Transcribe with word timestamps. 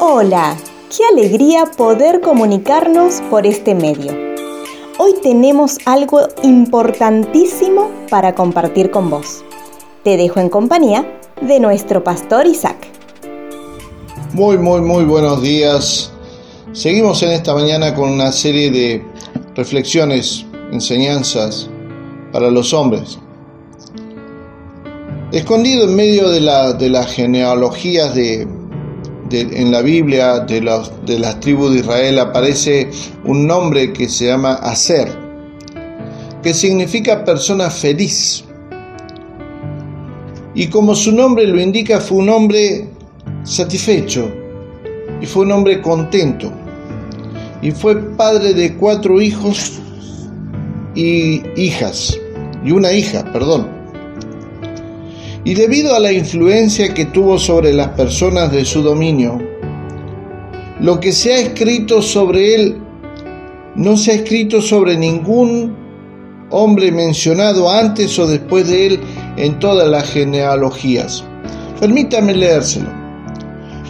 Hola, 0.00 0.56
qué 0.90 1.04
alegría 1.12 1.66
poder 1.66 2.20
comunicarnos 2.20 3.20
por 3.30 3.46
este 3.46 3.76
medio. 3.76 4.12
Hoy 4.98 5.14
tenemos 5.22 5.78
algo 5.86 6.20
importantísimo 6.42 7.90
para 8.10 8.34
compartir 8.34 8.90
con 8.90 9.08
vos. 9.08 9.44
Te 10.02 10.16
dejo 10.16 10.40
en 10.40 10.48
compañía 10.48 11.20
de 11.40 11.60
nuestro 11.60 12.02
pastor 12.02 12.46
Isaac. 12.46 12.76
Muy, 14.32 14.58
muy, 14.58 14.80
muy 14.80 15.04
buenos 15.04 15.40
días. 15.42 16.12
Seguimos 16.72 17.22
en 17.22 17.30
esta 17.30 17.54
mañana 17.54 17.94
con 17.94 18.10
una 18.10 18.32
serie 18.32 18.72
de 18.72 19.06
reflexiones, 19.54 20.44
enseñanzas 20.72 21.70
para 22.32 22.50
los 22.50 22.74
hombres. 22.74 23.18
Escondido 25.30 25.84
en 25.84 25.94
medio 25.94 26.28
de, 26.30 26.40
de 26.40 26.90
las 26.90 27.12
genealogías 27.12 28.14
de, 28.14 28.46
en 29.40 29.70
la 29.70 29.82
Biblia 29.82 30.40
de, 30.40 30.60
de 31.06 31.18
las 31.18 31.40
tribus 31.40 31.72
de 31.72 31.80
Israel 31.80 32.18
aparece 32.18 32.90
un 33.24 33.46
nombre 33.46 33.92
que 33.92 34.08
se 34.08 34.26
llama 34.26 34.54
Aser, 34.54 35.08
que 36.42 36.54
significa 36.54 37.24
persona 37.24 37.70
feliz. 37.70 38.44
Y 40.54 40.68
como 40.68 40.94
su 40.94 41.12
nombre 41.12 41.46
lo 41.46 41.60
indica, 41.60 42.00
fue 42.00 42.18
un 42.18 42.28
hombre 42.28 42.88
satisfecho 43.42 44.30
y 45.20 45.26
fue 45.26 45.44
un 45.44 45.52
hombre 45.52 45.80
contento. 45.80 46.52
Y 47.62 47.70
fue 47.70 47.96
padre 48.16 48.52
de 48.52 48.74
cuatro 48.74 49.20
hijos 49.20 49.80
y 50.94 51.42
hijas, 51.56 52.18
y 52.64 52.72
una 52.72 52.92
hija, 52.92 53.24
perdón. 53.32 53.83
Y 55.44 55.52
debido 55.52 55.94
a 55.94 56.00
la 56.00 56.10
influencia 56.10 56.94
que 56.94 57.04
tuvo 57.04 57.38
sobre 57.38 57.74
las 57.74 57.88
personas 57.88 58.50
de 58.50 58.64
su 58.64 58.82
dominio, 58.82 59.38
lo 60.80 60.98
que 61.00 61.12
se 61.12 61.34
ha 61.34 61.38
escrito 61.38 62.00
sobre 62.00 62.54
él 62.54 62.78
no 63.76 63.96
se 63.96 64.12
ha 64.12 64.14
escrito 64.14 64.62
sobre 64.62 64.96
ningún 64.96 65.76
hombre 66.50 66.90
mencionado 66.92 67.70
antes 67.70 68.18
o 68.18 68.26
después 68.26 68.68
de 68.68 68.86
él 68.86 69.00
en 69.36 69.58
todas 69.58 69.88
las 69.88 70.08
genealogías. 70.10 71.24
Permítame 71.78 72.34
leérselo. 72.34 72.88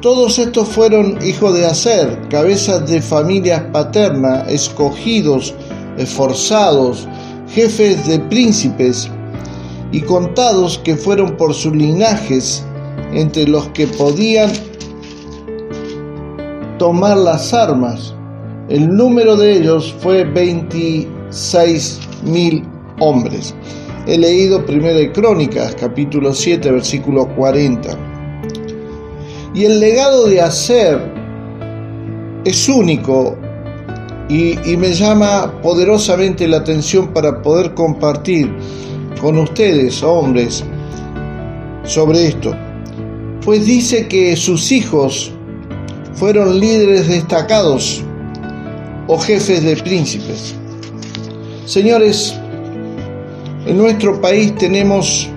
Todos 0.00 0.38
estos 0.38 0.68
fueron 0.68 1.18
hijos 1.22 1.54
de 1.54 1.66
Aser, 1.66 2.18
cabezas 2.28 2.88
de 2.88 3.02
familias 3.02 3.62
paternas, 3.72 4.48
escogidos, 4.50 5.54
esforzados, 5.98 7.06
jefes 7.48 8.06
de 8.06 8.18
príncipes, 8.18 9.10
y 9.92 10.00
contados 10.00 10.78
que 10.78 10.96
fueron 10.96 11.36
por 11.36 11.54
sus 11.54 11.76
linajes 11.76 12.64
entre 13.12 13.46
los 13.46 13.68
que 13.68 13.86
podían 13.86 14.50
tomar 16.78 17.18
las 17.18 17.52
armas. 17.52 18.14
El 18.68 18.88
número 18.96 19.36
de 19.36 19.58
ellos 19.58 19.94
fue 20.00 20.24
26 20.24 22.00
mil 22.24 22.64
hombres. 23.00 23.54
He 24.06 24.18
leído 24.18 24.64
Primera 24.64 24.94
de 24.94 25.12
Crónicas, 25.12 25.76
capítulo 25.78 26.32
7, 26.32 26.72
versículo 26.72 27.28
40. 27.36 27.90
Y 29.54 29.64
el 29.64 29.78
legado 29.78 30.26
de 30.26 30.40
hacer 30.40 31.12
es 32.44 32.68
único 32.68 33.36
y, 34.28 34.58
y 34.68 34.76
me 34.78 34.94
llama 34.94 35.60
poderosamente 35.62 36.48
la 36.48 36.56
atención 36.58 37.08
para 37.08 37.42
poder 37.42 37.74
compartir 37.74 38.50
con 39.22 39.38
ustedes, 39.38 40.02
hombres, 40.02 40.64
sobre 41.84 42.26
esto. 42.26 42.54
Pues 43.44 43.64
dice 43.64 44.08
que 44.08 44.36
sus 44.36 44.72
hijos 44.72 45.30
fueron 46.14 46.58
líderes 46.58 47.06
destacados 47.06 48.02
o 49.06 49.16
jefes 49.18 49.62
de 49.62 49.76
príncipes. 49.76 50.56
Señores, 51.64 52.34
en 53.64 53.78
nuestro 53.78 54.20
país 54.20 54.54
tenemos 54.56 55.28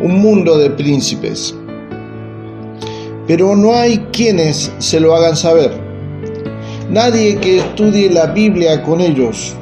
un 0.00 0.20
mundo 0.20 0.56
de 0.56 0.70
príncipes, 0.70 1.54
pero 3.26 3.56
no 3.56 3.74
hay 3.74 3.98
quienes 4.12 4.72
se 4.78 5.00
lo 5.00 5.16
hagan 5.16 5.36
saber. 5.36 5.72
Nadie 6.88 7.36
que 7.36 7.58
estudie 7.58 8.10
la 8.10 8.26
Biblia 8.26 8.82
con 8.84 9.00
ellos, 9.00 9.54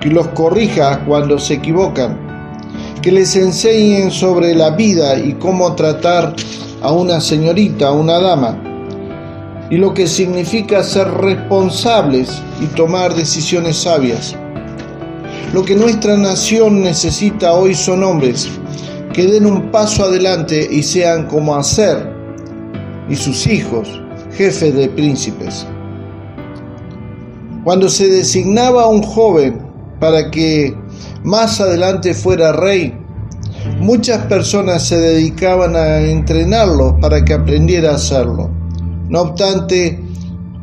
que 0.00 0.10
los 0.10 0.28
corrija 0.28 1.04
cuando 1.04 1.38
se 1.38 1.54
equivocan, 1.54 2.31
que 3.02 3.10
les 3.10 3.34
enseñen 3.34 4.12
sobre 4.12 4.54
la 4.54 4.70
vida 4.70 5.18
y 5.18 5.32
cómo 5.34 5.74
tratar 5.74 6.34
a 6.82 6.92
una 6.92 7.20
señorita, 7.20 7.88
a 7.88 7.92
una 7.92 8.20
dama, 8.20 8.62
y 9.70 9.76
lo 9.76 9.92
que 9.92 10.06
significa 10.06 10.84
ser 10.84 11.08
responsables 11.08 12.40
y 12.60 12.66
tomar 12.76 13.14
decisiones 13.14 13.78
sabias. 13.78 14.36
Lo 15.52 15.64
que 15.64 15.74
nuestra 15.74 16.16
nación 16.16 16.82
necesita 16.82 17.52
hoy 17.54 17.74
son 17.74 18.04
hombres 18.04 18.48
que 19.12 19.26
den 19.26 19.46
un 19.46 19.70
paso 19.70 20.04
adelante 20.04 20.66
y 20.70 20.82
sean 20.82 21.26
como 21.26 21.56
hacer 21.56 22.10
y 23.08 23.16
sus 23.16 23.46
hijos, 23.46 24.00
jefes 24.36 24.74
de 24.74 24.88
príncipes. 24.88 25.66
Cuando 27.64 27.88
se 27.88 28.08
designaba 28.08 28.84
a 28.84 28.88
un 28.88 29.02
joven 29.02 29.60
para 30.00 30.30
que 30.30 30.74
más 31.24 31.60
adelante 31.60 32.14
fuera 32.14 32.52
rey, 32.52 32.94
muchas 33.78 34.26
personas 34.26 34.86
se 34.86 34.98
dedicaban 34.98 35.76
a 35.76 36.00
entrenarlo 36.00 36.98
para 37.00 37.24
que 37.24 37.34
aprendiera 37.34 37.92
a 37.92 37.96
hacerlo. 37.96 38.50
No 39.08 39.20
obstante, 39.22 40.00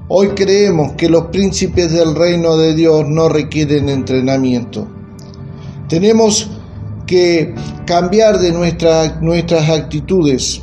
hoy 0.08 0.30
creemos 0.30 0.94
que 0.94 1.09
los 1.09 1.28
príncipes 1.28 1.92
del 1.92 2.16
reino 2.16 2.58
de 2.58 2.74
Dios 2.74 3.08
no 3.08 3.30
requieren 3.30 3.90
entrenamiento. 3.90 4.88
Tenemos 5.88 6.50
que 7.06 7.56
cambiar 7.86 8.40
de 8.40 8.52
nuestras 8.52 9.70
actitudes. 9.70 10.62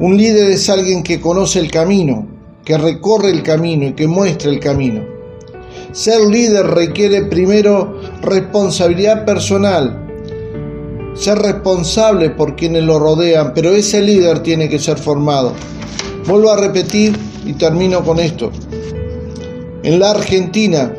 Un 0.00 0.16
líder 0.16 0.50
es 0.50 0.68
alguien 0.70 1.02
que 1.02 1.20
conoce 1.20 1.58
el 1.58 1.70
camino, 1.70 2.26
que 2.64 2.78
recorre 2.78 3.30
el 3.30 3.42
camino 3.42 3.86
y 3.86 3.92
que 3.92 4.06
muestra 4.06 4.50
el 4.50 4.60
camino. 4.60 5.02
Ser 5.92 6.22
líder 6.22 6.66
requiere 6.66 7.26
primero 7.26 8.00
responsabilidad 8.22 9.24
personal, 9.24 9.98
ser 11.14 11.38
responsable 11.38 12.30
por 12.30 12.56
quienes 12.56 12.84
lo 12.84 12.98
rodean, 12.98 13.52
pero 13.54 13.70
ese 13.70 14.00
líder 14.00 14.40
tiene 14.40 14.68
que 14.68 14.78
ser 14.78 14.96
formado. 14.96 15.52
Vuelvo 16.26 16.50
a 16.50 16.56
repetir 16.56 17.18
y 17.44 17.52
termino 17.54 18.04
con 18.04 18.20
esto. 18.20 18.50
En 19.82 19.98
la 19.98 20.12
Argentina 20.12 20.94